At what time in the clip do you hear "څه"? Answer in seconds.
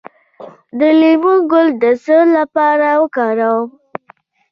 2.03-2.17